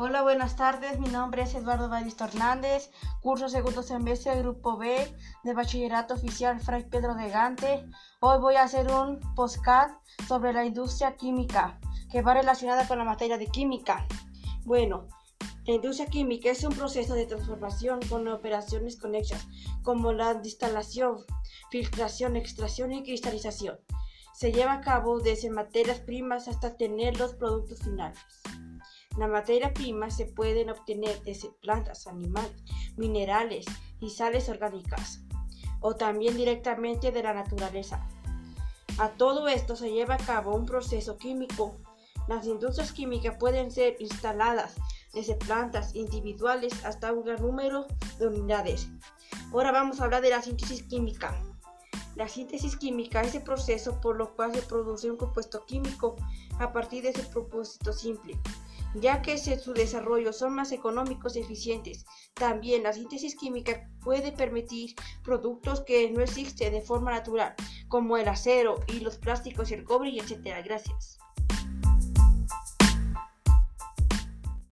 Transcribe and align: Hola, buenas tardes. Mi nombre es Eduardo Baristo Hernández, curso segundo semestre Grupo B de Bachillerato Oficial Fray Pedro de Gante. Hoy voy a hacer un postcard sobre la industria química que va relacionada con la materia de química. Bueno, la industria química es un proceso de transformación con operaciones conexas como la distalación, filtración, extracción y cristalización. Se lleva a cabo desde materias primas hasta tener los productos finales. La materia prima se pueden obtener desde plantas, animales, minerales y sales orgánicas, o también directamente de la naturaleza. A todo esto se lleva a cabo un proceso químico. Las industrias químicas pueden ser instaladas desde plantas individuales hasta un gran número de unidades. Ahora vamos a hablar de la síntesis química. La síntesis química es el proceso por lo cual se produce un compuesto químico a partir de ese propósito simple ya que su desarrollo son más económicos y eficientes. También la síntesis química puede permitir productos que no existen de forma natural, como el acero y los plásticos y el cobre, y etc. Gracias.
Hola, 0.00 0.22
buenas 0.22 0.54
tardes. 0.54 1.00
Mi 1.00 1.08
nombre 1.08 1.42
es 1.42 1.56
Eduardo 1.56 1.88
Baristo 1.88 2.22
Hernández, 2.22 2.92
curso 3.20 3.48
segundo 3.48 3.82
semestre 3.82 4.38
Grupo 4.38 4.76
B 4.76 5.12
de 5.42 5.54
Bachillerato 5.54 6.14
Oficial 6.14 6.60
Fray 6.60 6.84
Pedro 6.84 7.16
de 7.16 7.28
Gante. 7.28 7.84
Hoy 8.20 8.38
voy 8.38 8.54
a 8.54 8.62
hacer 8.62 8.92
un 8.92 9.18
postcard 9.34 9.90
sobre 10.28 10.52
la 10.52 10.64
industria 10.64 11.16
química 11.16 11.80
que 12.12 12.22
va 12.22 12.34
relacionada 12.34 12.86
con 12.86 12.98
la 12.98 13.04
materia 13.04 13.38
de 13.38 13.48
química. 13.48 14.06
Bueno, 14.64 15.08
la 15.66 15.74
industria 15.74 16.06
química 16.06 16.48
es 16.48 16.62
un 16.62 16.76
proceso 16.76 17.14
de 17.14 17.26
transformación 17.26 17.98
con 18.08 18.28
operaciones 18.28 19.00
conexas 19.00 19.48
como 19.82 20.12
la 20.12 20.34
distalación, 20.34 21.24
filtración, 21.72 22.36
extracción 22.36 22.92
y 22.92 23.02
cristalización. 23.02 23.80
Se 24.32 24.52
lleva 24.52 24.74
a 24.74 24.80
cabo 24.80 25.18
desde 25.18 25.50
materias 25.50 25.98
primas 25.98 26.46
hasta 26.46 26.76
tener 26.76 27.18
los 27.18 27.34
productos 27.34 27.80
finales. 27.80 28.20
La 29.16 29.26
materia 29.26 29.72
prima 29.74 30.10
se 30.10 30.26
pueden 30.26 30.70
obtener 30.70 31.20
desde 31.22 31.50
plantas, 31.60 32.06
animales, 32.06 32.62
minerales 32.96 33.66
y 34.00 34.10
sales 34.10 34.48
orgánicas, 34.48 35.20
o 35.80 35.96
también 35.96 36.36
directamente 36.36 37.10
de 37.10 37.22
la 37.22 37.34
naturaleza. 37.34 38.06
A 38.98 39.10
todo 39.10 39.48
esto 39.48 39.76
se 39.76 39.90
lleva 39.90 40.14
a 40.14 40.18
cabo 40.18 40.54
un 40.54 40.66
proceso 40.66 41.16
químico. 41.18 41.76
Las 42.28 42.46
industrias 42.46 42.92
químicas 42.92 43.36
pueden 43.38 43.70
ser 43.70 43.96
instaladas 44.00 44.74
desde 45.12 45.34
plantas 45.36 45.94
individuales 45.94 46.84
hasta 46.84 47.12
un 47.12 47.24
gran 47.24 47.40
número 47.40 47.86
de 48.18 48.26
unidades. 48.26 48.88
Ahora 49.52 49.72
vamos 49.72 50.00
a 50.00 50.04
hablar 50.04 50.22
de 50.22 50.30
la 50.30 50.42
síntesis 50.42 50.82
química. 50.82 51.34
La 52.16 52.28
síntesis 52.28 52.76
química 52.76 53.22
es 53.22 53.34
el 53.34 53.42
proceso 53.42 54.00
por 54.00 54.16
lo 54.16 54.34
cual 54.34 54.54
se 54.54 54.62
produce 54.62 55.10
un 55.10 55.16
compuesto 55.16 55.64
químico 55.64 56.16
a 56.58 56.72
partir 56.72 57.04
de 57.04 57.10
ese 57.10 57.22
propósito 57.22 57.92
simple 57.92 58.38
ya 58.94 59.22
que 59.22 59.38
su 59.38 59.72
desarrollo 59.72 60.32
son 60.32 60.54
más 60.54 60.72
económicos 60.72 61.36
y 61.36 61.40
eficientes. 61.40 62.04
También 62.34 62.82
la 62.82 62.92
síntesis 62.92 63.36
química 63.36 63.88
puede 64.02 64.32
permitir 64.32 64.94
productos 65.22 65.82
que 65.82 66.10
no 66.10 66.22
existen 66.22 66.72
de 66.72 66.80
forma 66.80 67.10
natural, 67.10 67.54
como 67.88 68.16
el 68.16 68.28
acero 68.28 68.80
y 68.86 69.00
los 69.00 69.18
plásticos 69.18 69.70
y 69.70 69.74
el 69.74 69.84
cobre, 69.84 70.10
y 70.10 70.18
etc. 70.18 70.64
Gracias. 70.64 71.18